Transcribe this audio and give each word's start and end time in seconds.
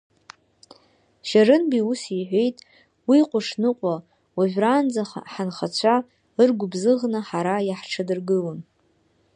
Шьырынбеи 1.27 1.83
ус 1.91 2.01
иеиҳәеит 2.07 2.57
уи 3.09 3.19
Ҟәышныҟәа, 3.29 3.95
уажәраанӡа 4.37 5.03
ҳанхацәа 5.33 5.95
ыргәыбзыӷны 6.41 7.19
ҳара 7.27 7.57
иаҳҿадыргылон… 7.63 8.59